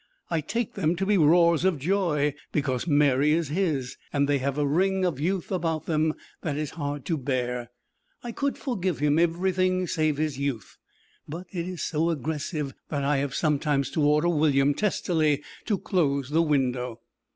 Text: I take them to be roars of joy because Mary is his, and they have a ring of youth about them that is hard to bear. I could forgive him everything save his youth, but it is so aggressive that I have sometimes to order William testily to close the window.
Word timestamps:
I 0.31 0.41
take 0.41 0.73
them 0.73 0.95
to 0.95 1.05
be 1.05 1.15
roars 1.15 1.63
of 1.63 1.77
joy 1.77 2.33
because 2.51 2.87
Mary 2.87 3.33
is 3.33 3.49
his, 3.49 3.97
and 4.11 4.27
they 4.27 4.39
have 4.39 4.57
a 4.57 4.65
ring 4.65 5.05
of 5.05 5.19
youth 5.19 5.51
about 5.51 5.85
them 5.85 6.15
that 6.41 6.57
is 6.57 6.71
hard 6.71 7.05
to 7.05 7.19
bear. 7.19 7.69
I 8.23 8.31
could 8.31 8.57
forgive 8.57 8.97
him 8.97 9.19
everything 9.19 9.85
save 9.85 10.17
his 10.17 10.39
youth, 10.39 10.77
but 11.29 11.45
it 11.51 11.67
is 11.67 11.83
so 11.83 12.09
aggressive 12.09 12.73
that 12.89 13.03
I 13.03 13.17
have 13.17 13.35
sometimes 13.35 13.91
to 13.91 14.01
order 14.01 14.29
William 14.29 14.73
testily 14.73 15.43
to 15.65 15.77
close 15.77 16.31
the 16.31 16.41
window. 16.41 17.01